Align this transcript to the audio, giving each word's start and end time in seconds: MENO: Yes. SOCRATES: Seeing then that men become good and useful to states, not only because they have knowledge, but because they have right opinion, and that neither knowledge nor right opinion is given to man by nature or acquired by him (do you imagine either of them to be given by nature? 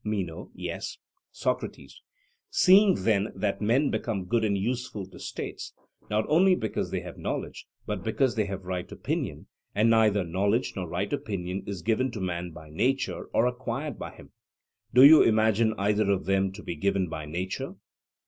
MENO: 0.03 0.49
Yes. 0.55 0.97
SOCRATES: 1.31 2.01
Seeing 2.49 2.95
then 3.03 3.31
that 3.35 3.61
men 3.61 3.91
become 3.91 4.25
good 4.25 4.43
and 4.43 4.57
useful 4.57 5.05
to 5.05 5.19
states, 5.19 5.75
not 6.09 6.25
only 6.27 6.55
because 6.55 6.89
they 6.89 7.01
have 7.01 7.19
knowledge, 7.19 7.67
but 7.85 8.03
because 8.03 8.33
they 8.33 8.45
have 8.45 8.65
right 8.65 8.91
opinion, 8.91 9.45
and 9.75 9.93
that 9.93 9.97
neither 9.97 10.23
knowledge 10.23 10.73
nor 10.75 10.89
right 10.89 11.13
opinion 11.13 11.61
is 11.67 11.83
given 11.83 12.09
to 12.13 12.19
man 12.19 12.49
by 12.49 12.71
nature 12.71 13.25
or 13.25 13.45
acquired 13.45 13.99
by 13.99 14.09
him 14.09 14.31
(do 14.91 15.03
you 15.03 15.21
imagine 15.21 15.75
either 15.77 16.09
of 16.09 16.25
them 16.25 16.51
to 16.53 16.63
be 16.63 16.75
given 16.75 17.07
by 17.07 17.27
nature? 17.27 17.75